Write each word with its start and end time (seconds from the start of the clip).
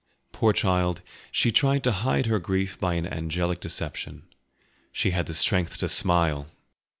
Poor 0.31 0.51
child, 0.51 1.03
she 1.31 1.51
tried 1.51 1.83
to 1.83 1.91
hide 1.91 2.25
her 2.25 2.39
grief 2.39 2.79
by 2.79 2.95
an 2.95 3.05
angelic 3.05 3.59
deception. 3.59 4.23
She 4.91 5.11
had 5.11 5.27
the 5.27 5.35
strength 5.35 5.77
to 5.77 5.87
smile! 5.87 6.47